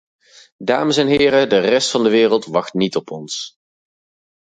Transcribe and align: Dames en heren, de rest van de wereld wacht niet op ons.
Dames 0.57 0.97
en 0.97 1.07
heren, 1.07 1.49
de 1.49 1.59
rest 1.59 1.91
van 1.91 2.03
de 2.03 2.09
wereld 2.09 2.45
wacht 2.45 2.73
niet 2.73 2.95
op 2.95 3.11
ons. 3.11 3.55